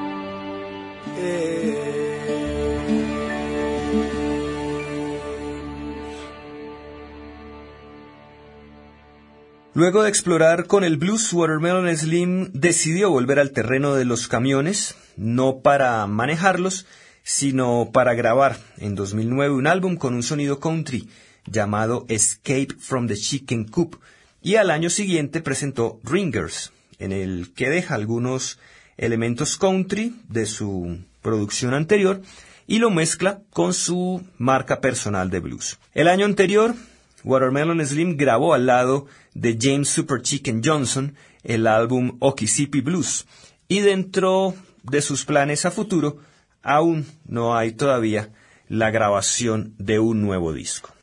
Luego 9.79 10.03
de 10.03 10.09
explorar 10.09 10.67
con 10.67 10.83
el 10.83 10.97
blues, 10.97 11.31
Watermelon 11.31 11.95
Slim 11.95 12.51
decidió 12.51 13.11
volver 13.11 13.39
al 13.39 13.51
terreno 13.51 13.95
de 13.95 14.03
los 14.03 14.27
camiones, 14.27 14.95
no 15.15 15.61
para 15.61 16.05
manejarlos, 16.05 16.85
sino 17.23 17.91
para 17.93 18.13
grabar 18.13 18.57
en 18.77 18.95
2009 18.95 19.53
un 19.53 19.67
álbum 19.67 19.95
con 19.95 20.15
un 20.15 20.23
sonido 20.23 20.59
country 20.59 21.07
llamado 21.45 22.05
Escape 22.09 22.75
from 22.77 23.07
the 23.07 23.15
Chicken 23.15 23.69
Coop, 23.69 23.95
y 24.41 24.55
al 24.55 24.69
año 24.69 24.89
siguiente 24.89 25.39
presentó 25.39 26.01
Ringers, 26.03 26.73
en 26.97 27.13
el 27.13 27.53
que 27.53 27.69
deja 27.69 27.95
algunos 27.95 28.59
elementos 28.99 29.57
country 29.57 30.13
de 30.27 30.45
su 30.45 30.99
producción 31.21 31.73
anterior 31.73 32.21
y 32.67 32.79
lo 32.79 32.91
mezcla 32.91 33.41
con 33.51 33.73
su 33.73 34.23
marca 34.37 34.81
personal 34.81 35.29
de 35.29 35.39
blues. 35.39 35.79
El 35.93 36.07
año 36.07 36.25
anterior, 36.25 36.75
Watermelon 37.23 37.83
Slim 37.85 38.17
grabó 38.17 38.53
al 38.53 38.65
lado 38.65 39.07
de 39.33 39.57
James 39.59 39.89
Super 39.89 40.21
Chicken 40.21 40.61
Johnson 40.63 41.15
el 41.43 41.65
álbum 41.65 42.17
Okisipi 42.19 42.81
Blues 42.81 43.25
y 43.67 43.79
dentro 43.79 44.53
de 44.83 45.01
sus 45.01 45.25
planes 45.25 45.65
a 45.65 45.71
futuro 45.71 46.19
aún 46.61 47.07
no 47.25 47.55
hay 47.55 47.71
todavía 47.71 48.29
la 48.67 48.91
grabación 48.91 49.73
de 49.77 49.99
un 49.99 50.21
nuevo 50.21 50.53
disco. 50.53 50.93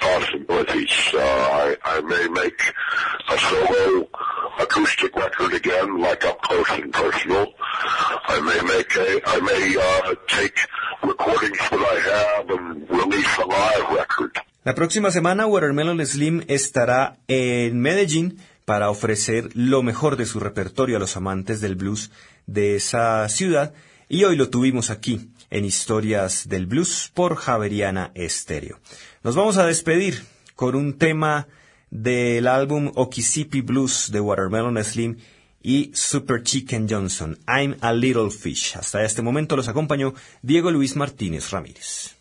Possibilities. 0.00 0.92
Uh, 1.14 1.20
I, 1.20 1.76
I 1.84 2.00
may 2.02 2.28
make 2.28 2.60
a 3.28 3.38
solo 3.38 4.08
acoustic 4.58 5.14
record 5.16 5.54
again, 5.54 5.98
like 6.00 6.24
up 6.26 6.40
close 6.42 6.70
and 6.82 6.92
personal. 6.92 7.46
I 8.28 8.40
may 8.40 8.60
make 8.74 8.90
a, 8.96 9.20
I 9.26 9.40
may 9.40 9.64
uh, 9.76 10.14
take 10.26 10.56
recordings 11.02 11.58
that 11.70 11.82
I 11.94 11.96
have 12.12 12.50
and 12.50 12.88
release 12.90 13.38
a 13.38 13.46
live 13.46 13.86
record. 13.96 14.32
La 14.64 14.74
próxima 14.74 15.10
semana 15.10 15.46
Watermelon 15.46 16.04
Slim 16.04 16.44
estará 16.48 17.16
en 17.28 17.80
Medellín 17.80 18.38
para 18.66 18.90
ofrecer 18.90 19.48
lo 19.54 19.82
mejor 19.82 20.16
de 20.16 20.26
su 20.26 20.38
repertorio 20.38 20.96
a 20.96 21.00
los 21.00 21.16
amantes 21.16 21.60
del 21.60 21.76
blues 21.76 22.10
de 22.46 22.76
esa 22.76 23.28
ciudad 23.28 23.72
y 24.08 24.24
hoy 24.24 24.36
lo 24.36 24.50
tuvimos 24.50 24.90
aquí 24.90 25.30
en 25.50 25.64
Historias 25.64 26.48
del 26.48 26.66
Blues 26.66 27.10
por 27.14 27.36
Javeriana 27.36 28.12
Estéreo. 28.14 28.78
Nos 29.22 29.34
vamos 29.34 29.58
a 29.58 29.66
despedir 29.66 30.24
con 30.56 30.74
un 30.74 30.96
tema 30.96 31.46
del 31.90 32.46
álbum 32.46 32.90
Okisipi 32.94 33.60
Blues 33.60 34.10
de 34.10 34.18
Watermelon 34.18 34.82
Slim 34.82 35.18
y 35.62 35.90
Super 35.92 36.42
Chicken 36.42 36.86
Johnson, 36.88 37.38
I'm 37.46 37.76
a 37.82 37.92
Little 37.92 38.30
Fish. 38.30 38.76
Hasta 38.76 39.04
este 39.04 39.20
momento 39.20 39.56
los 39.56 39.68
acompañó 39.68 40.14
Diego 40.40 40.70
Luis 40.70 40.96
Martínez 40.96 41.50
Ramírez. 41.50 42.16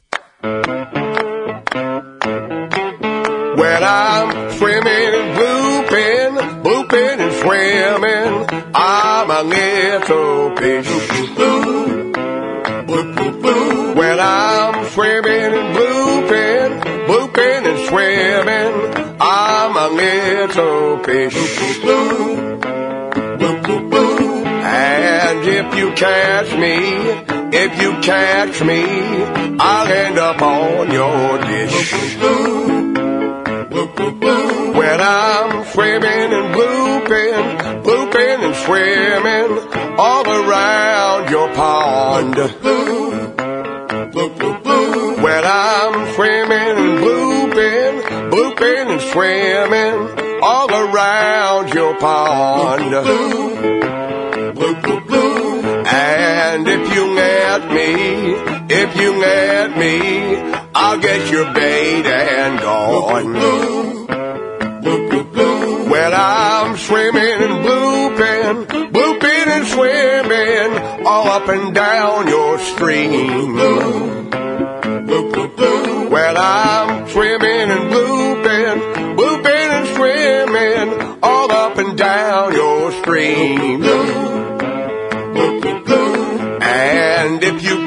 When 3.55 3.81
I'm 3.81 4.51
swimming 4.57 5.13
and 5.15 5.37
blooping, 5.37 6.63
blooping 6.63 7.21
and 7.21 7.33
swimming, 7.41 8.45
I'm 8.75 9.31
a 9.31 9.41
little 9.43 10.53
fish. 10.57 10.85
Bloop, 12.87 13.15
bloop, 13.15 13.41
bloop. 13.41 13.95
When 13.95 14.19
I'm 14.19 14.85
swimming 14.89 15.53
and 15.53 15.78
swimming, 17.89 19.17
I'm 19.19 19.75
a 19.75 19.87
little 19.89 21.03
fish. 21.03 21.35
And 24.61 25.39
if 25.47 25.75
you 25.75 25.91
catch 25.93 26.51
me, 26.63 26.75
if 27.57 27.81
you 27.81 27.91
catch 28.01 28.63
me, 28.63 28.83
I'll 29.59 29.87
end 29.87 30.19
up 30.19 30.41
on 30.41 30.91
your 30.91 31.39
dish. 31.41 31.93
When 34.79 34.99
I'm 35.01 35.65
swimming 35.71 36.29
and 36.37 36.53
blooping, 36.55 37.83
blooping 37.83 38.39
and 38.45 38.55
swimming 38.65 39.51
all 39.97 40.25
around 40.27 41.29
your 41.31 41.49
pond. 41.55 42.35
When 45.23 45.43
I'm 45.43 46.13
swimming 46.13 46.38
swimming 49.11 50.41
all 50.41 50.69
around 50.69 51.73
your 51.73 51.97
pond. 51.99 52.89
Blue, 54.55 54.75
blue, 54.75 55.01
blue, 55.01 55.61
And 55.85 56.67
if 56.67 56.93
you 56.93 57.13
let 57.15 57.71
me, 57.71 57.93
if 58.69 58.95
you 58.95 59.19
let 59.19 59.77
me, 59.77 60.37
I'll 60.75 60.99
get 60.99 61.31
your 61.31 61.53
bait 61.53 62.05
and 62.05 62.59
gone. 62.59 63.33
When 65.89 66.13
I'm 66.13 66.77
swimming 66.77 67.41
and 67.45 67.65
blooping, 67.65 68.65
blooping 68.93 69.47
and 69.47 69.67
swimming 69.67 71.05
all 71.05 71.27
up 71.27 71.49
and 71.49 71.73
down 71.73 72.27
your 72.27 72.59
stream. 72.59 74.08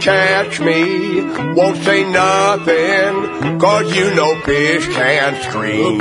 Catch 0.03 0.59
me, 0.61 1.21
won't 1.55 1.77
say 1.85 2.03
nothing, 2.03 3.59
cause 3.61 3.95
you 3.97 4.13
know 4.15 4.41
fish 4.43 4.87
can't 4.89 5.41
scream. 5.45 5.99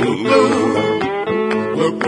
When 1.76 2.00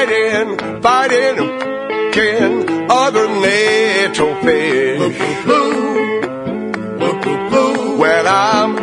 fighting, 0.00 0.80
fighting 0.80 1.38
and 1.38 2.14
kin 2.14 2.90
other 2.90 3.26
little 3.26 4.34
fish. 4.42 5.18
When 7.98 8.26
I'm 8.26 8.78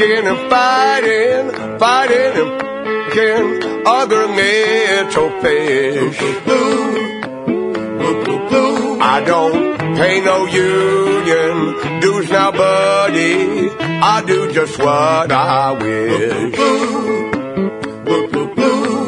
and 0.00 0.50
fighting, 0.50 1.78
fighting 1.78 2.32
and 2.42 3.12
kin 3.12 3.86
other 3.86 4.26
little 4.26 5.30
fish. 5.42 6.18
I 9.04 9.22
don't 9.26 9.78
pay 9.96 10.20
no 10.24 10.46
union 10.46 12.00
dues 12.00 12.30
now, 12.30 12.50
buddy. 12.50 13.68
I 13.78 14.22
do 14.26 14.52
just 14.52 14.78
what 14.78 15.30
I 15.30 15.72
wish. 15.72 17.31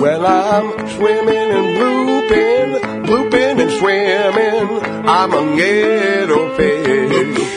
Well, 0.05 0.27
I'm 0.27 0.87
swimming 0.91 1.51
and 1.59 1.69
blooping, 1.79 3.07
blooping 3.07 3.59
and 3.59 3.71
swimming. 3.71 5.09
I'm 5.09 5.33
a 5.33 5.41
little 5.41 6.55
fish. 6.57 7.49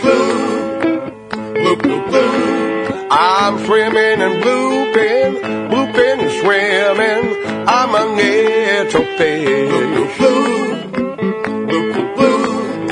I'm 3.11 3.65
swimming 3.65 4.21
and 4.25 4.41
blooping, 4.41 5.31
blooping 5.71 6.19
and 6.21 6.31
swimming. 6.39 7.25
I'm 7.67 7.93
a 7.93 8.05
little 8.15 9.05
fish. 9.17 10.21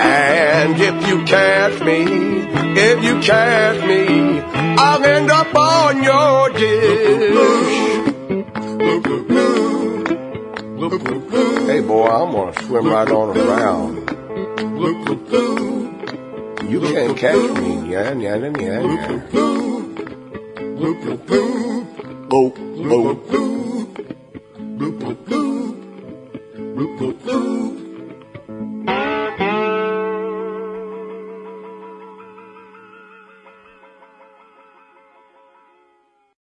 And 0.01 0.81
if 0.81 1.07
you 1.07 1.23
catch 1.23 1.81
me, 1.81 2.03
if 2.77 3.01
you 3.05 3.21
catch 3.21 3.87
me, 3.87 4.41
I'll 4.77 5.01
end 5.01 5.31
up 5.31 5.55
on 5.55 6.03
your 6.03 6.49
dish. 6.49 7.84
Hey 10.85 11.81
boy, 11.81 12.05
I'm 12.05 12.29
gonna 12.31 12.53
swim 12.61 12.85
right 12.85 13.09
on 13.09 13.35
around. 13.35 14.05
You 16.69 16.79
can't 16.79 17.17
catch 17.17 17.59
me, 17.59 17.89
yeah, 17.89 18.13
yeah, 18.13 18.35
yeah, 18.35 18.45
yeah. 18.45 18.83
Boop, 22.29 22.29
oh, 22.29 22.29
oh. 22.29 23.15
boop. 23.15 23.55